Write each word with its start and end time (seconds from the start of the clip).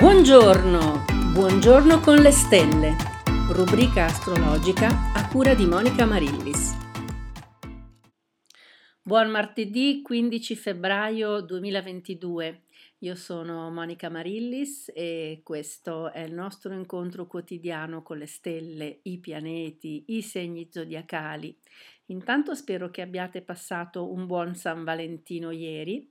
Buongiorno, 0.00 1.04
buongiorno 1.34 2.00
con 2.00 2.22
le 2.22 2.30
stelle, 2.30 2.96
rubrica 3.52 4.06
astrologica 4.06 5.12
a 5.12 5.28
cura 5.28 5.52
di 5.52 5.66
Monica 5.66 6.06
Marillis. 6.06 6.74
Buon 9.02 9.28
martedì 9.28 10.00
15 10.00 10.56
febbraio 10.56 11.42
2022. 11.42 12.62
Io 13.00 13.14
sono 13.14 13.70
Monica 13.70 14.08
Marillis 14.08 14.90
e 14.94 15.42
questo 15.44 16.10
è 16.10 16.20
il 16.20 16.32
nostro 16.32 16.72
incontro 16.72 17.26
quotidiano 17.26 18.02
con 18.02 18.16
le 18.16 18.26
stelle, 18.26 19.00
i 19.02 19.18
pianeti, 19.18 20.04
i 20.08 20.22
segni 20.22 20.68
zodiacali. 20.70 21.54
Intanto 22.06 22.54
spero 22.54 22.88
che 22.88 23.02
abbiate 23.02 23.42
passato 23.42 24.10
un 24.10 24.24
buon 24.24 24.54
San 24.54 24.82
Valentino 24.82 25.50
ieri 25.50 26.08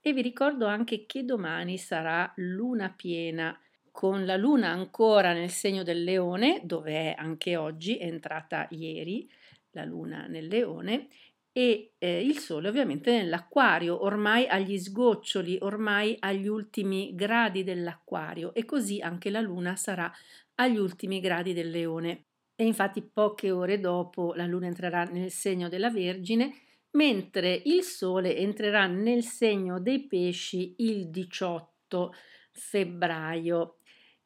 e 0.00 0.12
vi 0.12 0.22
ricordo 0.22 0.66
anche 0.66 1.06
che 1.06 1.24
domani 1.24 1.78
sarà 1.78 2.32
luna 2.36 2.92
piena 2.94 3.58
con 3.90 4.24
la 4.24 4.36
luna 4.36 4.68
ancora 4.68 5.32
nel 5.32 5.50
segno 5.50 5.82
del 5.82 6.04
leone, 6.04 6.60
dove 6.62 6.92
è 6.92 7.14
anche 7.18 7.56
oggi, 7.56 7.96
è 7.96 8.06
entrata 8.06 8.68
ieri 8.70 9.28
la 9.72 9.84
luna 9.84 10.26
nel 10.26 10.46
leone, 10.46 11.08
e 11.52 11.94
eh, 11.98 12.24
il 12.24 12.38
sole 12.38 12.68
ovviamente 12.68 13.10
nell'acquario, 13.10 14.04
ormai 14.04 14.46
agli 14.46 14.78
sgoccioli, 14.78 15.58
ormai 15.62 16.14
agli 16.20 16.46
ultimi 16.46 17.16
gradi 17.16 17.64
dell'acquario 17.64 18.54
e 18.54 18.64
così 18.64 19.00
anche 19.00 19.30
la 19.30 19.40
luna 19.40 19.74
sarà 19.74 20.08
agli 20.54 20.76
ultimi 20.76 21.18
gradi 21.18 21.52
del 21.52 21.70
leone. 21.70 22.26
E 22.54 22.64
infatti 22.64 23.02
poche 23.02 23.50
ore 23.50 23.80
dopo 23.80 24.34
la 24.34 24.46
luna 24.46 24.66
entrerà 24.66 25.02
nel 25.02 25.32
segno 25.32 25.68
della 25.68 25.90
Vergine 25.90 26.54
mentre 26.98 27.62
il 27.66 27.84
Sole 27.84 28.36
entrerà 28.36 28.88
nel 28.88 29.22
segno 29.22 29.78
dei 29.78 30.04
pesci 30.08 30.74
il 30.78 31.10
18 31.10 32.12
febbraio. 32.50 33.76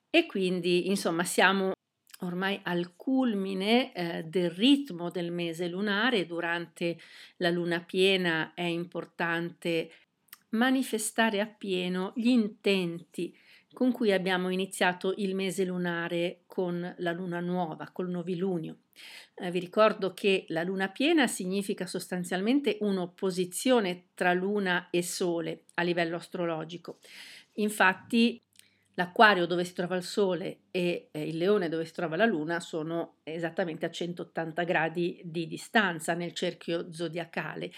E 0.08 0.24
quindi, 0.24 0.88
insomma, 0.88 1.22
siamo 1.22 1.74
ormai 2.20 2.58
al 2.62 2.96
culmine 2.96 3.92
eh, 3.92 4.22
del 4.22 4.50
ritmo 4.50 5.10
del 5.10 5.30
mese 5.30 5.68
lunare. 5.68 6.24
Durante 6.24 6.98
la 7.36 7.50
luna 7.50 7.80
piena 7.80 8.54
è 8.54 8.62
importante 8.62 9.90
manifestare 10.50 11.40
appieno 11.40 12.12
gli 12.16 12.28
intenti 12.28 13.36
con 13.72 13.92
cui 13.92 14.12
abbiamo 14.12 14.50
iniziato 14.50 15.14
il 15.16 15.34
mese 15.34 15.64
lunare 15.64 16.42
con 16.46 16.94
la 16.98 17.12
luna 17.12 17.40
nuova, 17.40 17.90
col 17.92 18.10
novilunio. 18.10 18.78
Eh, 19.34 19.50
vi 19.50 19.58
ricordo 19.58 20.12
che 20.12 20.44
la 20.48 20.62
luna 20.62 20.88
piena 20.88 21.26
significa 21.26 21.86
sostanzialmente 21.86 22.76
un'opposizione 22.80 24.08
tra 24.14 24.32
luna 24.32 24.88
e 24.90 25.02
sole 25.02 25.64
a 25.74 25.82
livello 25.82 26.16
astrologico. 26.16 26.98
Infatti 27.54 28.40
l'acquario 28.94 29.46
dove 29.46 29.64
si 29.64 29.72
trova 29.72 29.96
il 29.96 30.02
sole 30.02 30.60
e 30.70 31.08
eh, 31.10 31.26
il 31.26 31.36
leone 31.36 31.68
dove 31.68 31.84
si 31.84 31.92
trova 31.92 32.16
la 32.16 32.26
luna 32.26 32.60
sono 32.60 33.16
esattamente 33.22 33.86
a 33.86 33.90
180 33.90 34.64
gradi 34.64 35.20
di 35.24 35.46
distanza 35.46 36.14
nel 36.14 36.34
cerchio 36.34 36.92
zodiacale 36.92 37.72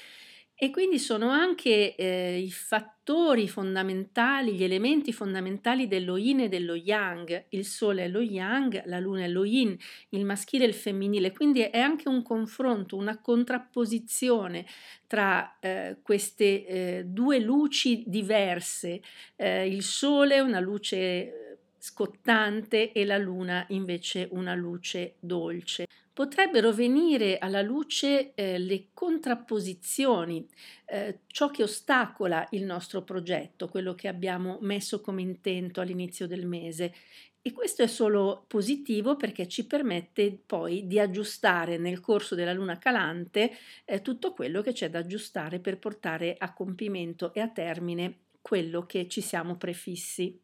e 0.65 0.70
quindi 0.70 0.98
sono 0.98 1.29
anche 1.29 1.95
eh, 1.95 2.39
i 2.39 2.51
fattori 2.51 3.48
fondamentali, 3.48 4.55
gli 4.55 4.65
elementi 4.65 5.12
fondamentali 5.12 5.87
dello 5.87 6.17
yin 6.17 6.41
e 6.41 6.48
dello 6.48 6.75
yang. 6.75 7.45
Il 7.51 7.67
sole 7.67 8.05
è 8.05 8.09
lo 8.09 8.23
yang, 8.23 8.83
la 8.87 8.98
luna 8.98 9.25
è 9.25 9.29
lo 9.29 9.45
yin, 9.45 9.77
il 10.09 10.25
maschile 10.25 10.65
e 10.65 10.69
il 10.69 10.73
femminile. 10.73 11.33
Quindi 11.33 11.61
è 11.61 11.79
anche 11.79 12.09
un 12.09 12.23
confronto, 12.23 12.97
una 12.97 13.20
contrapposizione 13.20 14.65
tra 15.07 15.59
eh, 15.61 15.98
queste 16.01 16.67
eh, 16.67 17.03
due 17.05 17.41
luci 17.41 18.03
diverse. 18.07 19.03
Eh, 19.37 19.69
il 19.69 19.83
sole 19.83 20.41
una 20.41 20.61
luce 20.61 20.97
eh, 20.97 21.59
scottante 21.77 22.91
e 22.92 23.05
la 23.05 23.19
luna 23.19 23.67
invece 23.69 24.29
una 24.31 24.55
luce 24.55 25.17
dolce 25.20 25.87
potrebbero 26.15 26.73
venire 26.73 27.39
alla 27.39 27.61
luce 27.61 28.35
eh, 28.35 28.57
le 28.58 28.91
contrapposizioni, 28.95 30.48
eh, 30.86 31.19
ciò 31.27 31.51
che 31.51 31.64
ostacola 31.64 32.47
il 32.52 32.63
nostro 32.64 33.02
progetto, 33.02 33.69
quello 33.69 33.95
che 33.95 34.07
abbiamo 34.07 34.58
messo 34.61 35.01
come 35.01 35.23
intento 35.23 35.80
all'inizio 35.80 36.29
del 36.29 36.47
mese. 36.47 36.95
E 37.42 37.53
questo 37.53 37.83
è 37.83 37.89
solo 37.89 38.45
positivo 38.47 39.17
perché 39.17 39.48
ci 39.48 39.67
permette 39.67 40.33
poi 40.47 40.86
di 40.86 40.98
aggiustare 40.98 41.77
nel 41.77 42.01
corso 42.01 42.35
della 42.35 42.55
luna 42.55 42.79
calante 42.79 43.51
eh, 43.85 44.01
tutto 44.01 44.33
quello 44.33 44.63
che 44.63 44.73
c'è 44.73 44.89
da 44.89 45.01
aggiustare 45.01 45.58
per 45.58 45.79
portare 45.79 46.36
a 46.39 46.55
compimento 46.55 47.35
e 47.35 47.41
a 47.41 47.48
termine 47.48 48.20
quello 48.41 48.86
che 48.86 49.08
ci 49.08 49.20
siamo 49.20 49.57
prefissi. 49.57 50.43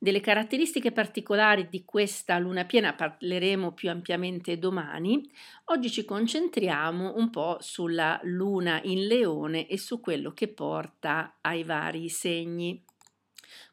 Delle 0.00 0.20
caratteristiche 0.20 0.90
particolari 0.92 1.68
di 1.68 1.84
questa 1.84 2.38
luna 2.38 2.64
piena 2.64 2.94
parleremo 2.94 3.72
più 3.72 3.90
ampiamente 3.90 4.58
domani. 4.58 5.28
Oggi 5.66 5.90
ci 5.90 6.04
concentriamo 6.04 7.14
un 7.16 7.30
po' 7.30 7.58
sulla 7.60 8.18
luna 8.22 8.80
in 8.84 9.06
leone 9.06 9.66
e 9.66 9.76
su 9.78 10.00
quello 10.00 10.32
che 10.32 10.48
porta 10.48 11.38
ai 11.40 11.64
vari 11.64 12.08
segni. 12.08 12.80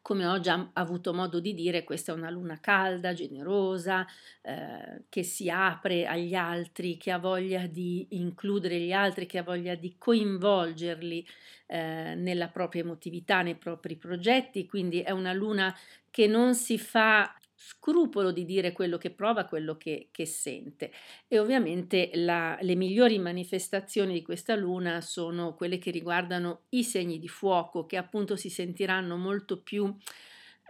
Come 0.02 0.26
ho 0.26 0.40
già 0.40 0.70
avuto 0.74 1.14
modo 1.14 1.40
di 1.40 1.54
dire, 1.54 1.84
questa 1.84 2.12
è 2.12 2.16
una 2.16 2.30
luna 2.30 2.60
calda, 2.60 3.14
generosa, 3.14 4.06
eh, 4.42 5.04
che 5.10 5.24
si 5.24 5.50
apre 5.50 6.06
agli 6.06 6.36
altri, 6.36 6.98
che 6.98 7.12
ha 7.12 7.20
voglia 7.20 7.66
di 7.68 8.08
includere 8.12 8.80
gli 8.80 8.92
altri, 8.92 9.26
che 9.26 9.40
ha 9.40 9.44
voglia 9.44 9.76
di 9.76 9.96
coinvolgerli 9.98 11.28
eh, 11.68 12.14
nella 12.16 12.48
propria 12.50 12.82
emotività, 12.82 13.42
nei 13.42 13.56
propri 13.56 13.96
progetti. 13.96 14.66
Quindi 14.66 15.02
è 15.02 15.12
una 15.12 15.34
luna 15.34 15.76
che 16.10 16.28
non 16.28 16.56
si 16.56 16.78
fa 16.78 17.36
scrupolo 17.56 18.32
di 18.32 18.46
dire 18.46 18.74
quello 18.74 18.98
che 18.98 19.12
prova, 19.12 19.46
quello 19.46 19.78
che, 19.78 20.10
che 20.12 20.26
sente. 20.26 20.92
E 21.28 21.40
ovviamente 21.40 22.12
la, 22.14 22.58
le 22.62 22.76
migliori 22.76 23.18
manifestazioni 23.18 24.14
di 24.14 24.22
questa 24.22 24.56
luna 24.56 25.02
sono 25.02 25.56
quelle 25.56 25.78
che 25.78 25.92
riguardano 25.92 26.64
i 26.70 26.84
segni 26.84 27.18
di 27.18 27.30
fuoco, 27.30 27.86
che 27.86 27.98
appunto 27.98 28.36
si 28.36 28.50
sentiranno 28.50 29.16
molto 29.16 29.62
più 29.62 29.96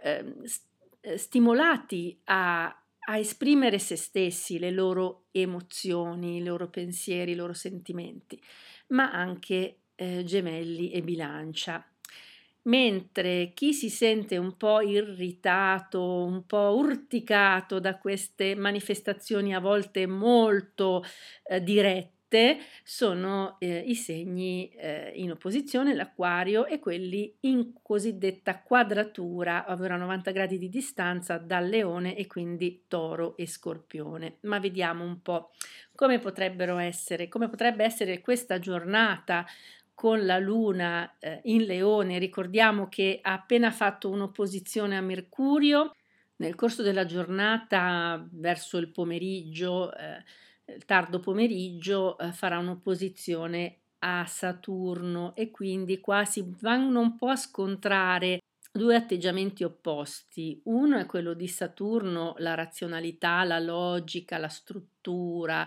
ehm, 0.02 0.42
eh, 1.00 1.18
stimolati 1.18 2.20
a, 2.24 2.66
a 2.66 3.18
esprimere 3.18 3.78
se 3.78 3.96
stessi, 3.96 4.58
le 4.58 4.70
loro 4.70 5.26
emozioni, 5.32 6.36
i 6.36 6.44
loro 6.44 6.70
pensieri, 6.70 7.32
i 7.32 7.36
loro 7.36 7.52
sentimenti, 7.52 8.40
ma 8.88 9.10
anche 9.10 9.78
eh, 9.96 10.22
gemelli 10.24 10.90
e 10.92 11.02
bilancia 11.02 11.84
mentre 12.66 13.52
chi 13.54 13.72
si 13.72 13.90
sente 13.90 14.36
un 14.36 14.56
po' 14.56 14.80
irritato, 14.80 16.24
un 16.24 16.46
po' 16.46 16.76
urticato 16.76 17.80
da 17.80 17.98
queste 17.98 18.54
manifestazioni 18.54 19.54
a 19.54 19.60
volte 19.60 20.06
molto 20.06 21.02
eh, 21.44 21.62
dirette, 21.62 22.14
sono 22.82 23.56
eh, 23.60 23.78
i 23.78 23.94
segni 23.94 24.68
eh, 24.70 25.12
in 25.14 25.30
opposizione, 25.30 25.94
l'acquario, 25.94 26.66
e 26.66 26.80
quelli 26.80 27.32
in 27.40 27.72
cosiddetta 27.80 28.60
quadratura, 28.62 29.66
ovvero 29.68 29.94
a 29.94 29.98
90 29.98 30.30
gradi 30.32 30.58
di 30.58 30.68
distanza 30.68 31.38
dal 31.38 31.68
leone 31.68 32.16
e 32.16 32.26
quindi 32.26 32.84
toro 32.88 33.36
e 33.36 33.46
scorpione. 33.46 34.38
Ma 34.40 34.58
vediamo 34.58 35.04
un 35.04 35.22
po' 35.22 35.52
come 35.94 36.18
potrebbero 36.18 36.78
essere, 36.78 37.28
come 37.28 37.48
potrebbe 37.48 37.84
essere 37.84 38.20
questa 38.20 38.58
giornata 38.58 39.46
con 39.96 40.26
la 40.26 40.38
Luna 40.38 41.16
eh, 41.18 41.40
in 41.44 41.62
Leone, 41.62 42.18
ricordiamo 42.18 42.86
che 42.86 43.18
ha 43.22 43.32
appena 43.32 43.70
fatto 43.70 44.10
un'opposizione 44.10 44.94
a 44.94 45.00
Mercurio, 45.00 45.92
nel 46.36 46.54
corso 46.54 46.82
della 46.82 47.06
giornata 47.06 48.22
verso 48.32 48.76
il 48.76 48.90
pomeriggio, 48.90 49.96
eh, 49.96 50.22
il 50.74 50.84
tardo 50.84 51.18
pomeriggio, 51.18 52.18
eh, 52.18 52.30
farà 52.32 52.58
un'opposizione 52.58 53.78
a 54.00 54.26
Saturno. 54.26 55.34
E 55.34 55.50
quindi 55.50 55.98
qua 55.98 56.26
si 56.26 56.44
vanno 56.60 57.00
un 57.00 57.16
po' 57.16 57.28
a 57.28 57.36
scontrare 57.36 58.40
due 58.70 58.96
atteggiamenti 58.96 59.64
opposti. 59.64 60.60
Uno 60.64 60.98
è 60.98 61.06
quello 61.06 61.32
di 61.32 61.48
Saturno, 61.48 62.34
la 62.36 62.52
razionalità, 62.52 63.44
la 63.44 63.58
logica, 63.58 64.36
la 64.36 64.48
struttura, 64.48 65.66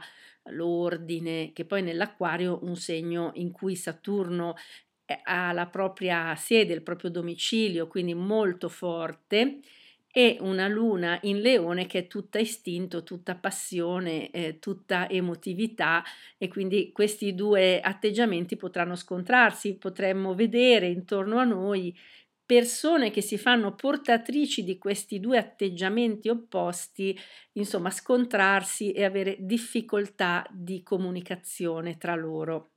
l'ordine, 0.51 1.51
che 1.53 1.65
poi 1.65 1.81
nell'acquario 1.81 2.59
un 2.63 2.75
segno 2.75 3.31
in 3.35 3.51
cui 3.51 3.75
Saturno 3.75 4.55
ha 5.23 5.51
la 5.51 5.67
propria 5.67 6.35
sede, 6.35 6.73
il 6.73 6.83
proprio 6.83 7.09
domicilio, 7.09 7.87
quindi 7.87 8.13
molto 8.13 8.69
forte, 8.69 9.59
e 10.11 10.37
una 10.39 10.67
luna 10.67 11.19
in 11.23 11.39
leone 11.39 11.85
che 11.85 11.99
è 11.99 12.07
tutta 12.07 12.39
istinto, 12.39 13.03
tutta 13.03 13.35
passione, 13.35 14.31
eh, 14.31 14.57
tutta 14.59 15.07
emotività 15.07 16.03
e 16.37 16.47
quindi 16.47 16.91
questi 16.91 17.35
due 17.35 17.79
atteggiamenti 17.79 18.55
potranno 18.55 18.95
scontrarsi, 18.95 19.77
potremmo 19.77 20.33
vedere 20.33 20.87
intorno 20.87 21.37
a 21.37 21.43
noi 21.43 21.95
persone 22.49 23.11
che 23.11 23.21
si 23.21 23.37
fanno 23.37 23.75
portatrici 23.75 24.63
di 24.63 24.79
questi 24.79 25.19
due 25.19 25.37
atteggiamenti 25.37 26.29
opposti, 26.29 27.15
insomma, 27.51 27.91
scontrarsi 27.91 28.91
e 28.91 29.03
avere 29.05 29.37
difficoltà 29.39 30.43
di 30.49 30.81
comunicazione 30.81 31.97
tra 31.99 32.15
loro. 32.15 32.71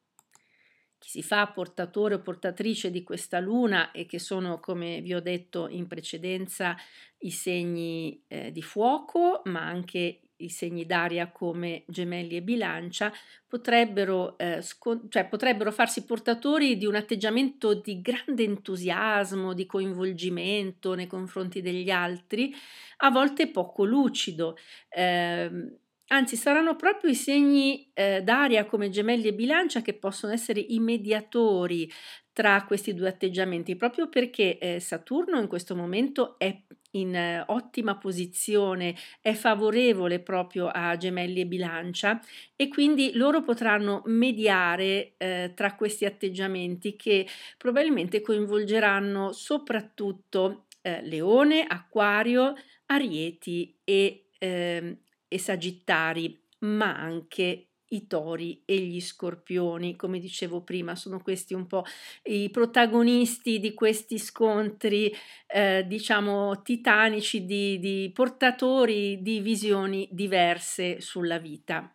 chi 0.99 1.09
si 1.09 1.23
fa 1.23 1.49
portatore 1.49 2.17
o 2.17 2.21
portatrice 2.21 2.91
di 2.91 3.03
questa 3.03 3.41
luna 3.41 3.93
e 3.93 4.05
che 4.05 4.19
sono, 4.19 4.61
come 4.61 5.01
vi 5.01 5.15
ho 5.15 5.21
detto 5.21 5.69
in 5.69 5.87
precedenza, 5.87 6.77
i 7.21 7.31
segni 7.31 8.23
eh, 8.29 8.53
di 8.53 8.63
fuoco, 8.63 9.41
ma 9.47 9.63
anche 9.63 10.21
i 10.45 10.49
segni 10.49 10.87
d'aria 10.87 11.31
come 11.31 11.85
gemelli 11.87 12.37
e 12.37 12.43
bilancia, 12.43 13.13
potrebbero, 13.47 14.37
eh, 14.39 14.61
scon- 14.63 15.09
cioè, 15.09 15.27
potrebbero 15.27 15.71
farsi 15.73 16.05
portatori 16.05 16.77
di 16.77 16.87
un 16.87 16.95
atteggiamento 16.95 17.75
di 17.75 18.01
grande 18.01 18.45
entusiasmo, 18.45 19.53
di 19.53 19.67
coinvolgimento 19.67 20.95
nei 20.95 21.07
confronti 21.07 21.61
degli 21.61 21.91
altri, 21.91 22.55
a 22.99 23.11
volte 23.11 23.49
poco 23.49 23.85
lucido. 23.85 24.57
Eh, 24.89 25.79
Anzi, 26.13 26.37
saranno 26.37 26.77
proprio 26.77 27.11
i 27.11 27.15
segni 27.15 27.91
eh, 27.95 28.21
d'aria 28.23 28.67
come 28.67 28.91
gemelli 28.91 29.29
e 29.29 29.35
bilancia 29.35 29.81
che 29.81 29.95
possono 29.95 30.35
essere 30.35 30.61
i 30.61 30.79
mediatori 30.79 31.91
tra 32.35 32.65
questi 32.67 32.93
due 32.93 33.09
atteggiamenti, 33.09 33.77
proprio 33.77 34.11
perché 34.11 34.59
eh, 34.59 34.79
Saturno 34.79 35.41
in 35.41 35.47
questo 35.47 35.75
momento 35.75 36.39
è 36.39 36.55
in 36.93 37.15
eh, 37.15 37.45
ottima 37.47 37.97
posizione, 37.97 38.95
è 39.21 39.33
favorevole 39.35 40.21
proprio 40.21 40.69
a 40.69 40.97
gemelli 40.97 41.41
e 41.41 41.47
bilancia 41.47 42.21
e 42.57 42.69
quindi 42.69 43.13
loro 43.15 43.43
potranno 43.43 44.03
mediare 44.07 45.15
eh, 45.17 45.53
tra 45.55 45.75
questi 45.75 46.05
atteggiamenti 46.05 46.97
che 46.97 47.27
probabilmente 47.57 48.21
coinvolgeranno 48.21 49.33
soprattutto 49.33 50.67
eh, 50.83 51.03
leone, 51.03 51.65
acquario, 51.67 52.55
arieti 52.87 53.79
e 53.85 54.27
ehm, 54.39 54.97
e 55.33 55.39
Sagittari, 55.39 56.39
ma 56.61 56.95
anche 56.95 57.69
i 57.93 58.07
tori 58.07 58.63
e 58.65 58.77
gli 58.77 59.01
scorpioni, 59.01 59.97
come 59.97 60.19
dicevo 60.19 60.63
prima, 60.63 60.95
sono 60.95 61.21
questi 61.23 61.55
un 61.55 61.67
po' 61.67 61.85
i 62.25 62.51
protagonisti 62.51 63.59
di 63.59 63.75
questi 63.75 64.19
scontri, 64.19 65.13
eh, 65.47 65.85
diciamo, 65.87 66.63
titanici 66.63 67.45
di, 67.45 67.79
di 67.79 68.11
portatori 68.13 69.23
di 69.23 69.41
visioni 69.41 70.09
diverse 70.11 71.01
sulla 71.01 71.39
vita. 71.39 71.95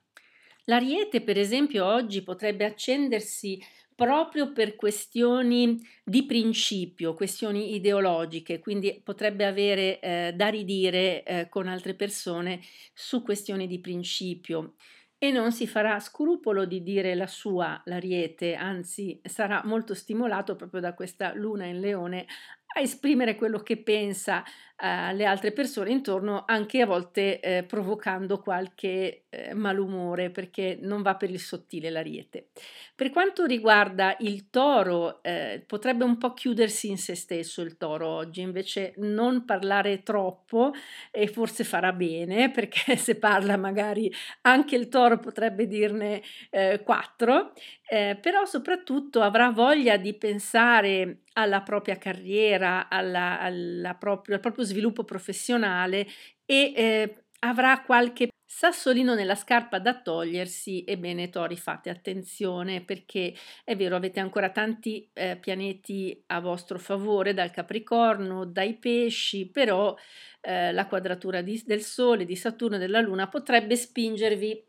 L'ariete, 0.66 1.22
per 1.22 1.38
esempio, 1.38 1.86
oggi 1.86 2.24
potrebbe 2.24 2.66
accendersi 2.66 3.60
proprio 3.96 4.52
per 4.54 4.76
questioni 4.76 5.82
di 6.04 6.26
principio, 6.26 7.16
questioni 7.16 7.74
ideologiche, 7.74 8.60
quindi 8.60 9.02
potrebbe 9.04 9.44
avere 9.44 10.00
eh, 10.00 10.34
da 10.36 10.50
ridire 10.50 11.24
eh, 11.24 11.50
con 11.50 11.68
altre 11.68 11.96
persone 11.96 12.62
su 12.94 13.24
questioni 13.24 13.66
di 13.66 13.80
principio 13.80 14.76
e 15.20 15.32
non 15.32 15.52
si 15.52 15.66
farà 15.66 16.00
scrupolo 16.00 16.66
di 16.66 16.84
dire 16.84 17.16
la 17.16 17.26
sua, 17.26 17.82
l'ariete, 17.86 18.54
anzi 18.54 19.20
sarà 19.24 19.62
molto 19.66 19.96
stimolato 19.96 20.56
proprio 20.56 20.80
da 20.80 20.94
questa 20.94 21.34
luna 21.34 21.66
in 21.66 21.80
leone 21.80 22.28
a 22.78 22.82
esprimere 22.82 23.36
quello 23.36 23.60
che 23.60 23.78
pensa 23.78 24.44
alle 24.80 25.26
altre 25.26 25.52
persone 25.54 25.90
intorno, 25.90 26.44
anche 26.46 26.82
a 26.82 26.86
volte 26.86 27.40
eh, 27.40 27.64
provocando 27.64 28.40
qualche 28.40 29.24
eh, 29.30 29.56
malumore 29.56 30.30
perché 30.30 30.78
non 30.80 31.02
va 31.02 31.16
per 31.16 31.32
il 31.32 31.40
sottile 31.40 31.90
l'ariete. 31.90 32.50
Per 32.94 33.10
quanto 33.10 33.46
riguarda 33.46 34.16
il 34.20 34.52
toro, 34.52 35.24
eh, 35.24 35.64
potrebbe 35.66 36.04
un 36.04 36.20
po' 36.20 36.34
chiudersi 36.34 36.90
in 36.90 37.00
se 37.00 37.16
stesso 37.16 37.62
il 37.62 37.76
toro 37.78 38.08
oggi, 38.08 38.42
invece 38.42 38.94
non 38.98 39.46
parlare 39.46 40.04
troppo 40.04 40.74
e 41.10 41.28
forse 41.28 41.64
farà 41.64 41.92
bene 41.92 42.52
perché 42.54 42.98
se 42.98 43.16
parla 43.16 43.58
magari 43.58 44.14
anche 44.42 44.76
il 44.76 44.90
toro 44.90 45.18
potrebbe 45.18 45.66
dirne 45.66 46.22
eh, 46.52 46.82
quattro, 46.84 47.54
eh, 47.90 48.16
però 48.22 48.46
soprattutto 48.46 49.22
avrà 49.22 49.50
voglia 49.50 49.98
di 49.98 50.14
pensare 50.14 51.22
alla 51.38 51.62
propria 51.62 51.98
carriera, 51.98 52.90
alla, 52.90 53.40
alla 53.40 53.94
proprio, 53.94 54.36
al 54.36 54.42
proprio 54.42 54.66
sviluppo 54.66 55.04
professionale 55.04 56.08
e 56.46 56.74
eh, 56.76 57.24
avrà 57.40 57.82
qualche 57.84 58.30
sassolino 58.50 59.14
nella 59.14 59.36
scarpa 59.36 59.78
da 59.78 60.02
togliersi, 60.02 60.84
ebbene 60.88 61.30
Tori 61.30 61.58
fate 61.58 61.92
attenzione 61.92 62.84
perché 62.84 63.36
è 63.64 63.76
vero 63.76 63.96
avete 63.96 64.20
ancora 64.20 64.50
tanti 64.50 65.08
eh, 65.14 65.38
pianeti 65.38 66.24
a 66.28 66.40
vostro 66.40 66.80
favore 66.80 67.36
dal 67.36 67.52
Capricorno, 67.52 68.46
dai 68.46 68.76
pesci, 68.76 69.48
però 69.52 69.96
eh, 70.42 70.72
la 70.72 70.88
quadratura 70.88 71.42
di, 71.42 71.62
del 71.66 71.82
Sole, 71.82 72.26
di 72.26 72.36
Saturno 72.36 72.78
e 72.78 72.80
della 72.80 73.02
Luna 73.02 73.28
potrebbe 73.28 73.76
spingervi 73.76 74.66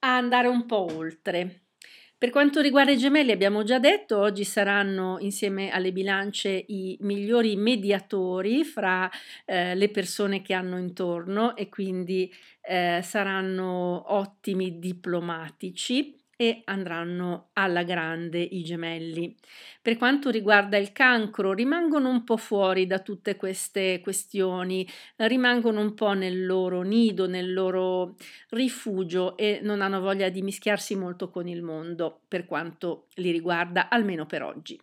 a 0.00 0.16
andare 0.16 0.48
un 0.48 0.64
po' 0.64 0.86
oltre. 0.94 1.65
Per 2.18 2.30
quanto 2.30 2.62
riguarda 2.62 2.92
i 2.92 2.96
gemelli, 2.96 3.30
abbiamo 3.30 3.62
già 3.62 3.78
detto, 3.78 4.18
oggi 4.18 4.42
saranno 4.44 5.18
insieme 5.20 5.70
alle 5.70 5.92
bilance 5.92 6.48
i 6.68 6.96
migliori 7.02 7.56
mediatori 7.56 8.64
fra 8.64 9.10
eh, 9.44 9.74
le 9.74 9.90
persone 9.90 10.40
che 10.40 10.54
hanno 10.54 10.78
intorno 10.78 11.54
e 11.56 11.68
quindi 11.68 12.32
eh, 12.62 13.00
saranno 13.02 14.14
ottimi 14.14 14.78
diplomatici 14.78 16.16
e 16.36 16.62
andranno 16.66 17.48
alla 17.54 17.82
grande 17.82 18.40
i 18.40 18.62
gemelli. 18.62 19.34
Per 19.80 19.96
quanto 19.96 20.30
riguarda 20.30 20.76
il 20.76 20.92
cancro, 20.92 21.52
rimangono 21.52 22.08
un 22.10 22.24
po' 22.24 22.36
fuori 22.36 22.86
da 22.86 22.98
tutte 23.00 23.36
queste 23.36 24.00
questioni, 24.00 24.86
rimangono 25.16 25.80
un 25.80 25.94
po' 25.94 26.12
nel 26.12 26.44
loro 26.44 26.82
nido, 26.82 27.26
nel 27.26 27.52
loro 27.52 28.16
rifugio 28.50 29.36
e 29.36 29.60
non 29.62 29.80
hanno 29.80 30.00
voglia 30.00 30.28
di 30.28 30.42
mischiarsi 30.42 30.94
molto 30.96 31.30
con 31.30 31.48
il 31.48 31.62
mondo, 31.62 32.20
per 32.28 32.44
quanto 32.46 33.06
li 33.14 33.30
riguarda, 33.30 33.88
almeno 33.88 34.26
per 34.26 34.42
oggi. 34.42 34.78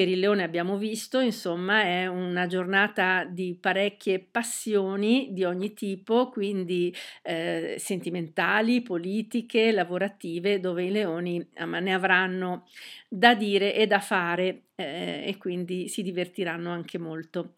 Per 0.00 0.08
il 0.08 0.18
leone 0.18 0.44
abbiamo 0.44 0.78
visto, 0.78 1.20
insomma, 1.20 1.82
è 1.82 2.06
una 2.06 2.46
giornata 2.46 3.26
di 3.26 3.54
parecchie 3.60 4.18
passioni 4.18 5.28
di 5.30 5.44
ogni 5.44 5.74
tipo, 5.74 6.30
quindi 6.30 6.90
eh, 7.22 7.74
sentimentali, 7.76 8.80
politiche, 8.80 9.70
lavorative, 9.70 10.58
dove 10.58 10.84
i 10.84 10.90
leoni 10.90 11.46
ne 11.66 11.92
avranno 11.92 12.66
da 13.10 13.34
dire 13.34 13.74
e 13.74 13.86
da 13.86 14.00
fare 14.00 14.68
eh, 14.74 15.22
e 15.26 15.36
quindi 15.36 15.86
si 15.88 16.00
divertiranno 16.02 16.70
anche 16.70 16.96
molto. 16.96 17.56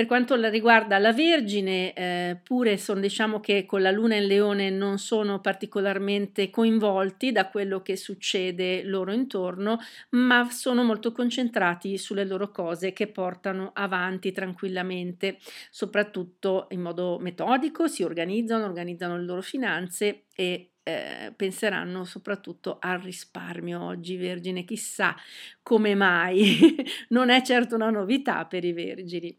Per 0.00 0.08
quanto 0.08 0.34
riguarda 0.48 0.96
la 0.96 1.12
Vergine, 1.12 1.92
eh, 1.92 2.40
pure 2.42 2.78
sono, 2.78 3.00
diciamo 3.00 3.38
che 3.38 3.66
con 3.66 3.82
la 3.82 3.90
Luna 3.90 4.14
in 4.14 4.28
Leone 4.28 4.70
non 4.70 4.96
sono 4.96 5.42
particolarmente 5.42 6.48
coinvolti 6.48 7.32
da 7.32 7.50
quello 7.50 7.82
che 7.82 7.96
succede 7.96 8.82
loro 8.82 9.12
intorno, 9.12 9.78
ma 10.12 10.48
sono 10.50 10.84
molto 10.84 11.12
concentrati 11.12 11.98
sulle 11.98 12.24
loro 12.24 12.50
cose 12.50 12.94
che 12.94 13.08
portano 13.08 13.72
avanti 13.74 14.32
tranquillamente, 14.32 15.36
soprattutto 15.70 16.68
in 16.70 16.80
modo 16.80 17.18
metodico, 17.20 17.86
si 17.86 18.02
organizzano, 18.02 18.64
organizzano 18.64 19.18
le 19.18 19.24
loro 19.24 19.42
finanze 19.42 20.28
e 20.34 20.70
eh, 20.82 21.34
penseranno 21.36 22.04
soprattutto 22.04 22.78
al 22.80 23.00
risparmio 23.00 23.82
oggi 23.82 24.16
vergine. 24.16 24.64
Chissà 24.64 25.14
come 25.62 25.94
mai. 25.94 26.74
Non 27.10 27.28
è 27.28 27.42
certo 27.42 27.74
una 27.74 27.90
novità 27.90 28.46
per 28.46 28.64
i 28.64 28.72
vergini 28.72 29.36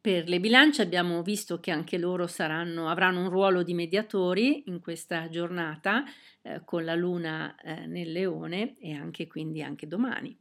per 0.00 0.28
le 0.28 0.40
bilance 0.40 0.80
abbiamo 0.80 1.22
visto 1.22 1.60
che 1.60 1.70
anche 1.70 1.98
loro 1.98 2.26
saranno, 2.26 2.88
avranno 2.88 3.20
un 3.20 3.28
ruolo 3.28 3.62
di 3.62 3.74
mediatori 3.74 4.64
in 4.66 4.80
questa 4.80 5.28
giornata 5.28 6.04
eh, 6.42 6.62
con 6.64 6.84
la 6.84 6.94
luna 6.94 7.54
eh, 7.56 7.86
nel 7.86 8.10
leone 8.10 8.78
e 8.78 8.94
anche 8.94 9.26
quindi 9.26 9.62
anche 9.62 9.86
domani 9.86 10.36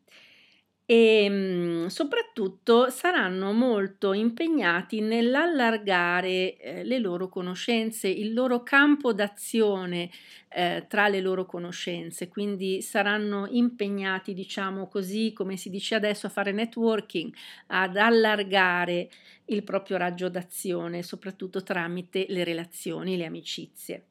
e 0.91 1.23
ehm, 1.25 1.85
soprattutto 1.85 2.89
saranno 2.89 3.51
molto 3.53 4.13
impegnati 4.13 5.01
nell'allargare 5.01 6.57
eh, 6.57 6.83
le 6.83 6.97
loro 6.97 7.29
conoscenze, 7.29 8.07
il 8.07 8.33
loro 8.33 8.63
campo 8.63 9.13
d'azione 9.13 10.09
eh, 10.49 10.85
tra 10.87 11.07
le 11.07 11.21
loro 11.21 11.45
conoscenze, 11.45 12.27
quindi 12.27 12.81
saranno 12.81 13.45
impegnati, 13.51 14.33
diciamo 14.33 14.87
così, 14.87 15.31
come 15.31 15.57
si 15.57 15.69
dice 15.69 15.93
adesso, 15.93 16.25
a 16.25 16.31
fare 16.31 16.51
networking, 16.51 17.31
ad 17.67 17.95
allargare 17.95 19.09
il 19.45 19.61
proprio 19.61 19.97
raggio 19.97 20.27
d'azione, 20.27 21.03
soprattutto 21.03 21.61
tramite 21.61 22.25
le 22.29 22.43
relazioni, 22.43 23.15
le 23.15 23.25
amicizie. 23.25 24.05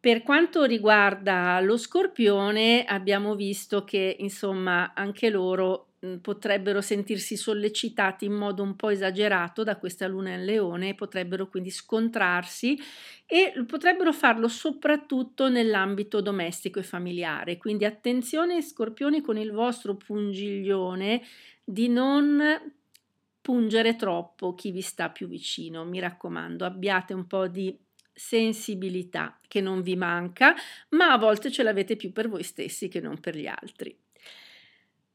Per 0.00 0.22
quanto 0.22 0.64
riguarda 0.64 1.60
lo 1.60 1.76
scorpione, 1.76 2.84
abbiamo 2.84 3.34
visto 3.34 3.84
che 3.84 4.16
insomma 4.18 4.94
anche 4.94 5.28
loro 5.28 5.90
potrebbero 6.22 6.80
sentirsi 6.80 7.36
sollecitati 7.36 8.24
in 8.24 8.32
modo 8.32 8.62
un 8.62 8.74
po' 8.76 8.88
esagerato 8.88 9.62
da 9.62 9.76
questa 9.76 10.06
luna 10.08 10.32
in 10.32 10.46
leone 10.46 10.94
potrebbero 10.94 11.48
quindi 11.48 11.68
scontrarsi 11.68 12.78
e 13.26 13.52
potrebbero 13.66 14.10
farlo 14.14 14.48
soprattutto 14.48 15.50
nell'ambito 15.50 16.22
domestico 16.22 16.78
e 16.78 16.82
familiare. 16.82 17.58
Quindi 17.58 17.84
attenzione 17.84 18.62
scorpioni 18.62 19.20
con 19.20 19.36
il 19.36 19.52
vostro 19.52 19.96
pungiglione 19.96 21.20
di 21.62 21.90
non 21.90 22.40
pungere 23.42 23.96
troppo 23.96 24.54
chi 24.54 24.70
vi 24.70 24.80
sta 24.80 25.10
più 25.10 25.28
vicino. 25.28 25.84
Mi 25.84 25.98
raccomando, 26.00 26.64
abbiate 26.64 27.12
un 27.12 27.26
po' 27.26 27.46
di 27.46 27.76
sensibilità 28.12 29.38
che 29.48 29.60
non 29.60 29.82
vi 29.82 29.96
manca, 29.96 30.54
ma 30.90 31.12
a 31.12 31.18
volte 31.18 31.50
ce 31.50 31.62
l'avete 31.62 31.96
più 31.96 32.12
per 32.12 32.28
voi 32.28 32.42
stessi 32.42 32.88
che 32.88 33.00
non 33.00 33.18
per 33.20 33.36
gli 33.36 33.46
altri. 33.46 33.96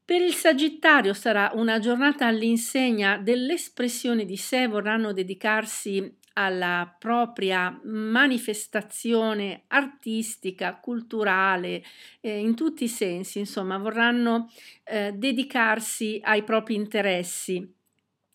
Per 0.04 0.20
il 0.22 0.34
Sagittario 0.34 1.12
sarà 1.14 1.50
una 1.54 1.80
giornata 1.80 2.26
all'insegna 2.26 3.18
dell'espressione 3.18 4.24
di 4.24 4.36
sé, 4.36 4.68
vorranno 4.68 5.12
dedicarsi 5.12 6.16
alla 6.34 6.94
propria 6.98 7.80
manifestazione 7.84 9.64
artistica, 9.68 10.78
culturale, 10.78 11.82
eh, 12.20 12.38
in 12.38 12.54
tutti 12.54 12.84
i 12.84 12.88
sensi, 12.88 13.38
insomma, 13.38 13.78
vorranno 13.78 14.50
eh, 14.84 15.12
dedicarsi 15.12 16.20
ai 16.22 16.44
propri 16.44 16.74
interessi. 16.74 17.75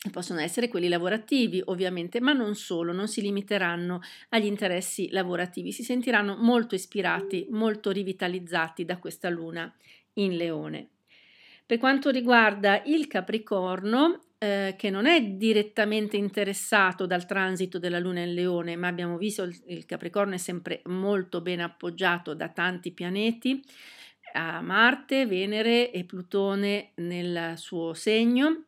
Possono 0.09 0.39
essere 0.39 0.67
quelli 0.67 0.87
lavorativi, 0.87 1.61
ovviamente, 1.65 2.19
ma 2.19 2.33
non 2.33 2.55
solo, 2.55 2.91
non 2.91 3.07
si 3.07 3.21
limiteranno 3.21 4.01
agli 4.29 4.45
interessi 4.45 5.09
lavorativi, 5.11 5.71
si 5.71 5.83
sentiranno 5.83 6.35
molto 6.37 6.73
ispirati, 6.73 7.45
molto 7.51 7.91
rivitalizzati 7.91 8.83
da 8.83 8.97
questa 8.97 9.29
luna 9.29 9.71
in 10.13 10.37
leone. 10.37 10.89
Per 11.67 11.77
quanto 11.77 12.09
riguarda 12.09 12.81
il 12.85 13.05
Capricorno, 13.05 14.23
eh, 14.39 14.73
che 14.75 14.89
non 14.89 15.05
è 15.05 15.21
direttamente 15.23 16.17
interessato 16.17 17.05
dal 17.05 17.27
transito 17.27 17.77
della 17.77 17.99
Luna 17.99 18.21
in 18.21 18.33
Leone, 18.33 18.75
ma 18.75 18.87
abbiamo 18.87 19.17
visto 19.17 19.43
il, 19.43 19.85
Capricorno 19.85 20.33
è 20.33 20.39
sempre 20.39 20.81
molto 20.85 21.41
ben 21.41 21.59
appoggiato 21.59 22.33
da 22.33 22.49
tanti 22.49 22.91
pianeti, 22.91 23.63
a 24.33 24.61
Marte, 24.61 25.27
Venere 25.27 25.91
e 25.91 26.05
Plutone 26.05 26.91
nel 26.95 27.53
suo 27.55 27.93
segno 27.93 28.63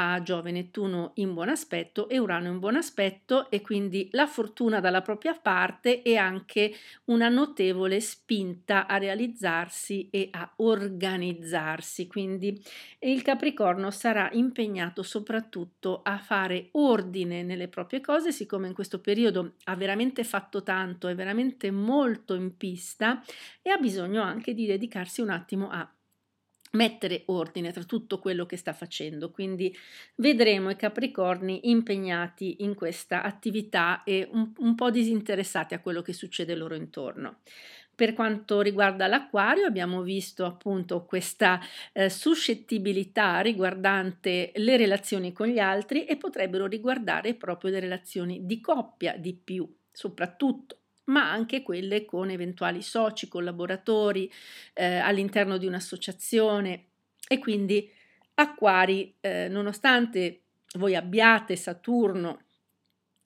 ha 0.00 0.22
Giove 0.22 0.52
Nettuno 0.52 1.10
in 1.14 1.34
buon 1.34 1.48
aspetto 1.48 2.08
e 2.08 2.18
Urano 2.18 2.46
in 2.46 2.60
buon 2.60 2.76
aspetto 2.76 3.50
e 3.50 3.60
quindi 3.60 4.08
la 4.12 4.28
fortuna 4.28 4.78
dalla 4.78 5.02
propria 5.02 5.34
parte 5.34 6.02
e 6.02 6.16
anche 6.16 6.72
una 7.06 7.28
notevole 7.28 8.00
spinta 8.00 8.86
a 8.86 8.96
realizzarsi 8.96 10.08
e 10.10 10.28
a 10.30 10.52
organizzarsi. 10.58 12.06
Quindi 12.06 12.62
il 13.00 13.22
Capricorno 13.22 13.90
sarà 13.90 14.30
impegnato 14.32 15.02
soprattutto 15.02 16.02
a 16.04 16.18
fare 16.18 16.68
ordine 16.72 17.42
nelle 17.42 17.66
proprie 17.66 18.00
cose, 18.00 18.30
siccome 18.30 18.68
in 18.68 18.74
questo 18.74 19.00
periodo 19.00 19.54
ha 19.64 19.74
veramente 19.74 20.22
fatto 20.22 20.62
tanto, 20.62 21.08
è 21.08 21.16
veramente 21.16 21.72
molto 21.72 22.34
in 22.34 22.56
pista 22.56 23.20
e 23.62 23.70
ha 23.70 23.76
bisogno 23.78 24.22
anche 24.22 24.54
di 24.54 24.64
dedicarsi 24.64 25.20
un 25.22 25.30
attimo 25.30 25.68
a 25.70 25.92
mettere 26.78 27.24
ordine 27.26 27.72
tra 27.72 27.82
tutto 27.82 28.20
quello 28.20 28.46
che 28.46 28.56
sta 28.56 28.72
facendo. 28.72 29.32
Quindi 29.32 29.76
vedremo 30.14 30.70
i 30.70 30.76
Capricorni 30.76 31.70
impegnati 31.70 32.58
in 32.60 32.76
questa 32.76 33.22
attività 33.22 34.04
e 34.04 34.28
un, 34.30 34.52
un 34.58 34.74
po' 34.76 34.90
disinteressati 34.90 35.74
a 35.74 35.80
quello 35.80 36.02
che 36.02 36.12
succede 36.12 36.54
loro 36.54 36.76
intorno. 36.76 37.40
Per 37.98 38.14
quanto 38.14 38.60
riguarda 38.60 39.08
l'acquario 39.08 39.66
abbiamo 39.66 40.02
visto 40.02 40.44
appunto 40.44 41.04
questa 41.04 41.58
eh, 41.92 42.08
suscettibilità 42.08 43.40
riguardante 43.40 44.52
le 44.54 44.76
relazioni 44.76 45.32
con 45.32 45.48
gli 45.48 45.58
altri 45.58 46.04
e 46.04 46.16
potrebbero 46.16 46.66
riguardare 46.66 47.34
proprio 47.34 47.72
le 47.72 47.80
relazioni 47.80 48.46
di 48.46 48.60
coppia 48.60 49.16
di 49.16 49.34
più, 49.34 49.68
soprattutto 49.90 50.82
ma 51.08 51.30
anche 51.30 51.62
quelle 51.62 52.04
con 52.04 52.30
eventuali 52.30 52.82
soci, 52.82 53.28
collaboratori 53.28 54.30
eh, 54.74 54.96
all'interno 54.96 55.56
di 55.56 55.66
un'associazione. 55.66 56.84
E 57.28 57.38
quindi 57.38 57.90
acquari, 58.34 59.14
eh, 59.20 59.48
nonostante 59.48 60.40
voi 60.76 60.94
abbiate 60.94 61.56
Saturno 61.56 62.42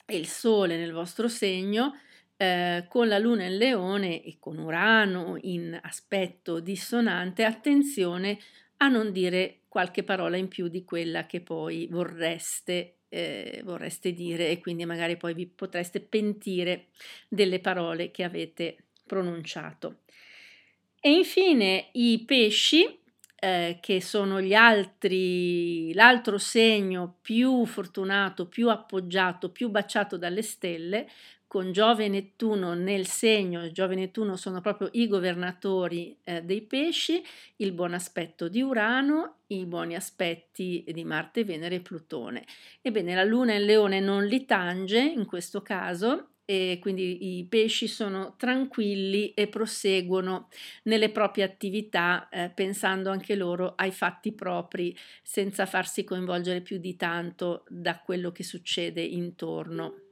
e 0.07 0.17
il 0.17 0.27
Sole 0.27 0.77
nel 0.77 0.93
vostro 0.93 1.29
segno, 1.29 1.97
eh, 2.37 2.87
con 2.89 3.09
la 3.09 3.19
Luna 3.19 3.45
in 3.45 3.57
Leone 3.57 4.23
e 4.23 4.37
con 4.39 4.59
Urano 4.59 5.37
in 5.43 5.79
aspetto 5.81 6.61
dissonante, 6.61 7.45
attenzione 7.45 8.39
a 8.79 8.89
non 8.89 9.13
dire 9.13 9.61
qualche 9.69 10.03
parola 10.03 10.37
in 10.37 10.49
più 10.49 10.69
di 10.69 10.85
quella 10.85 11.27
che 11.27 11.41
poi 11.41 11.87
vorreste 11.89 12.97
eh, 13.13 13.61
vorreste 13.63 14.13
dire 14.13 14.49
e 14.49 14.59
quindi 14.59 14.87
magari 14.87 15.19
poi 15.19 15.35
vi 15.35 15.47
potreste 15.47 16.01
pentire 16.01 16.87
delle 17.29 17.61
parole 17.61 18.11
che 18.11 18.25
avete 18.25 18.77
pronunciato. 19.07 19.99
E 20.99 21.11
infine 21.11 21.89
i 21.93 22.23
pesci, 22.25 22.99
eh, 23.37 23.79
che 23.83 24.01
sono 24.01 24.41
gli 24.41 24.55
altri, 24.55 25.93
l'altro 25.93 26.39
segno 26.39 27.19
più 27.21 27.67
fortunato, 27.67 28.47
più 28.47 28.71
appoggiato, 28.71 29.51
più 29.51 29.69
baciato 29.69 30.17
dalle 30.17 30.43
stelle, 30.43 31.07
con 31.53 31.71
Giove 31.71 32.07
e 32.07 32.09
Nettuno 32.09 32.73
nel 32.73 33.07
segno, 33.07 33.71
Giove 33.73 33.93
e 33.93 33.97
Nettuno 33.97 34.37
sono 34.37 34.63
proprio 34.63 34.89
i 34.93 35.07
governatori 35.07 36.17
eh, 36.25 36.41
dei 36.41 36.63
pesci, 36.63 37.23
il 37.57 37.73
buon 37.73 37.93
aspetto 37.93 38.49
di 38.49 38.63
Urano, 38.63 39.41
i 39.49 39.67
buoni 39.67 39.95
aspetti 39.95 40.83
di 40.89 41.05
Marte, 41.05 41.45
Venere 41.45 41.75
e 41.75 41.81
Plutone. 41.81 42.47
Ebbene, 42.81 43.15
la 43.15 43.25
Luna 43.25 43.53
in 43.53 43.67
Leone 43.67 44.01
non 44.01 44.25
li 44.25 44.47
tange 44.47 44.99
in 44.99 45.27
questo 45.27 45.61
caso 45.61 46.29
e 46.47 46.79
quindi 46.81 47.39
i 47.39 47.45
pesci 47.45 47.87
sono 47.87 48.35
tranquilli 48.39 49.35
e 49.35 49.47
proseguono 49.49 50.49
nelle 50.85 51.11
proprie 51.11 51.45
attività 51.45 52.31
eh, 52.31 52.49
pensando 52.49 53.11
anche 53.11 53.35
loro 53.35 53.75
ai 53.77 53.91
fatti 53.91 54.33
propri 54.33 54.97
senza 55.23 55.67
farsi 55.67 56.03
coinvolgere 56.03 56.63
più 56.63 56.79
di 56.79 56.97
tanto 56.97 57.67
da 57.69 57.99
quello 57.99 58.33
che 58.33 58.43
succede 58.43 59.03
intorno. 59.03 60.12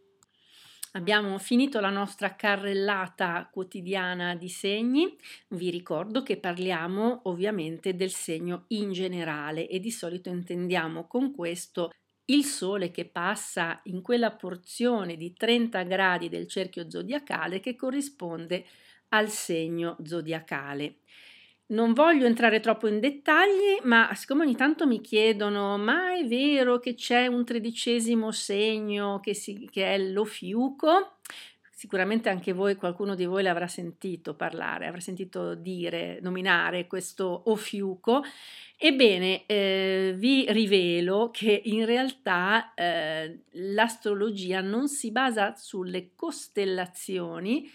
Abbiamo 0.94 1.38
finito 1.38 1.78
la 1.78 1.90
nostra 1.90 2.35
carrellata 2.35 3.49
quotidiana 3.52 4.35
di 4.35 4.49
segni. 4.49 5.16
Vi 5.50 5.70
ricordo 5.70 6.25
che 6.25 6.37
parliamo 6.37 7.20
ovviamente 7.25 7.94
del 7.94 8.11
segno 8.11 8.64
in 8.68 8.90
generale 8.90 9.68
e 9.68 9.78
di 9.78 9.92
solito 9.92 10.30
intendiamo 10.30 11.06
con 11.06 11.32
questo 11.32 11.92
il 12.25 12.44
Sole 12.44 12.90
che 12.90 13.04
passa 13.04 13.80
in 13.85 14.02
quella 14.02 14.32
porzione 14.32 15.16
di 15.16 15.32
30 15.32 15.82
gradi 15.85 16.28
del 16.28 16.49
cerchio 16.49 16.90
zodiacale 16.90 17.61
che 17.61 17.76
corrisponde 17.76 18.64
al 19.11 19.28
segno 19.28 19.97
zodiacale. 20.02 20.97
Non 21.71 21.93
voglio 21.93 22.27
entrare 22.27 22.59
troppo 22.59 22.89
in 22.89 22.99
dettagli, 22.99 23.79
ma 23.85 24.12
siccome 24.15 24.43
ogni 24.43 24.57
tanto 24.57 24.89
mi 24.89 25.00
chiedono, 25.00 25.79
ma 25.79 26.17
è 26.17 26.27
vero 26.27 26.81
che 26.81 26.95
c'è 26.95 27.29
un 27.29 27.45
tredicesimo 27.45 28.33
segno 28.33 29.21
che, 29.21 29.35
si, 29.35 29.69
che 29.71 29.95
è 29.95 29.99
lo 29.99 30.25
fiuco? 30.25 31.19
Sicuramente 31.71 32.29
anche 32.29 32.53
voi, 32.53 32.75
qualcuno 32.75 33.15
di 33.15 33.25
voi 33.25 33.45
l'avrà 33.45 33.69
sentito 33.69 34.35
parlare, 34.35 34.89
avrà 34.89 34.99
sentito 34.99 35.55
dire, 35.55 36.19
nominare 36.23 36.89
questo 36.89 37.43
ofiuco. 37.47 38.25
Ebbene, 38.77 39.47
eh, 39.47 40.15
vi 40.17 40.47
rivelo 40.49 41.31
che 41.31 41.62
in 41.67 41.87
realtà 41.87 42.75
eh, 42.75 43.43
l'astrologia 43.50 44.61
non 44.61 44.89
si 44.89 45.12
basa 45.12 45.55
sulle 45.55 46.11
costellazioni, 46.17 47.71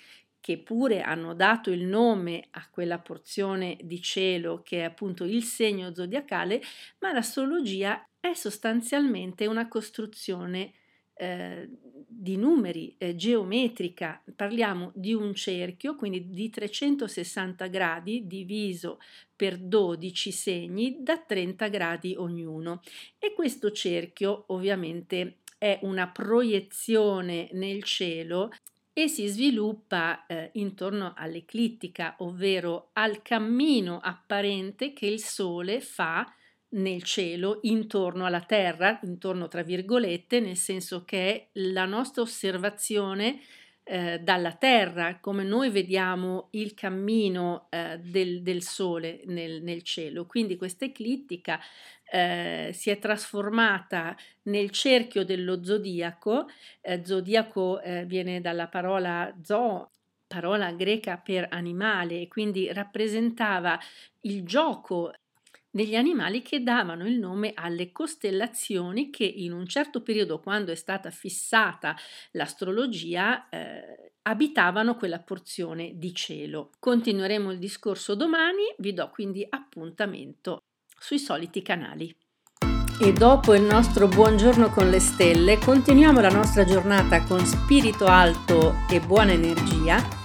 che 0.45 0.59
pure 0.59 1.01
hanno 1.01 1.33
dato 1.33 1.71
il 1.71 1.85
nome 1.85 2.49
a 2.51 2.69
quella 2.69 2.99
porzione 2.99 3.79
di 3.81 3.99
cielo 3.99 4.61
che 4.61 4.81
è 4.81 4.83
appunto 4.83 5.23
il 5.23 5.41
segno 5.41 5.91
zodiacale, 5.91 6.61
ma 6.99 7.11
l'astrologia 7.11 8.07
è 8.19 8.31
sostanzialmente 8.35 9.47
una 9.47 9.67
costruzione 9.67 10.71
eh, 11.15 11.67
di 12.07 12.37
numeri 12.37 12.93
eh, 12.99 13.15
geometrica. 13.15 14.21
Parliamo 14.35 14.91
di 14.93 15.15
un 15.15 15.33
cerchio, 15.33 15.95
quindi 15.95 16.29
di 16.29 16.51
360 16.51 17.65
gradi 17.65 18.27
diviso 18.27 18.99
per 19.35 19.57
12 19.57 20.31
segni 20.31 20.97
da 20.99 21.17
30 21.17 21.67
gradi 21.69 22.13
ognuno. 22.15 22.83
E 23.17 23.33
questo 23.33 23.71
cerchio 23.71 24.43
ovviamente 24.49 25.37
è 25.57 25.79
una 25.81 26.07
proiezione 26.07 27.49
nel 27.53 27.81
cielo 27.81 28.51
e 28.97 29.09
si 29.09 29.27
sviluppa 29.27 30.25
eh, 30.25 30.51
intorno 30.53 31.13
all'eclittica, 31.17 32.15
ovvero 32.19 32.91
al 32.93 33.21
cammino 33.21 33.99
apparente 34.01 34.93
che 34.93 35.05
il 35.05 35.19
Sole 35.19 35.81
fa 35.81 36.25
nel 36.69 37.03
cielo 37.03 37.59
intorno 37.63 38.25
alla 38.25 38.39
Terra, 38.39 38.97
intorno 39.03 39.49
tra 39.49 39.63
virgolette, 39.63 40.39
nel 40.39 40.55
senso 40.55 41.03
che 41.03 41.49
la 41.55 41.83
nostra 41.83 42.21
osservazione 42.21 43.41
eh, 43.87 44.19
dalla 44.19 44.53
Terra, 44.53 45.19
come 45.19 45.43
noi 45.43 45.69
vediamo 45.69 46.47
il 46.51 46.73
cammino 46.73 47.67
eh, 47.69 47.99
del, 47.99 48.41
del, 48.41 48.63
Sole 48.63 49.21
nel, 49.25 49.61
nel, 49.61 49.83
cielo. 49.83 50.25
Quindi 50.25 50.55
questa 50.57 50.85
eclittica 50.85 51.59
eh, 52.11 52.71
si 52.73 52.89
è 52.89 52.97
trasformata 52.97 54.17
nel 54.43 54.71
cerchio 54.71 55.23
dello 55.23 55.63
zodiaco. 55.63 56.47
Eh, 56.81 57.05
zodiaco 57.05 57.79
eh, 57.81 58.05
viene 58.05 58.41
dalla 58.41 58.67
parola 58.67 59.31
zoo, 59.43 59.91
parola 60.25 60.71
greca 60.71 61.17
per 61.17 61.45
animale, 61.51 62.21
e 62.21 62.27
quindi 62.27 62.73
rappresentava 62.73 63.79
il 64.21 64.43
gioco 64.43 65.13
degli 65.75 65.97
animali 65.97 66.41
che 66.41 66.63
davano 66.63 67.05
il 67.05 67.19
nome 67.19 67.51
alle 67.53 67.91
costellazioni 67.91 69.09
che 69.09 69.25
in 69.25 69.51
un 69.51 69.67
certo 69.67 70.01
periodo, 70.01 70.39
quando 70.39 70.71
è 70.71 70.75
stata 70.75 71.11
fissata 71.11 71.97
l'astrologia, 72.31 73.49
eh, 73.49 74.13
abitavano 74.21 74.95
quella 74.95 75.19
porzione 75.19 75.91
di 75.95 76.15
cielo. 76.15 76.69
Continueremo 76.79 77.51
il 77.51 77.59
discorso 77.59 78.15
domani, 78.15 78.73
vi 78.77 78.93
do 78.93 79.09
quindi 79.09 79.45
appuntamento 79.49 80.59
sui 80.97 81.19
soliti 81.19 81.61
canali. 81.61 82.15
E 83.01 83.11
dopo 83.11 83.53
il 83.53 83.63
nostro 83.63 84.07
buongiorno 84.07 84.69
con 84.69 84.89
le 84.89 85.01
stelle, 85.01 85.57
continuiamo 85.57 86.21
la 86.21 86.29
nostra 86.29 86.63
giornata 86.63 87.21
con 87.23 87.45
spirito 87.45 88.05
alto 88.05 88.75
e 88.89 89.01
buona 89.01 89.33
energia 89.33 90.24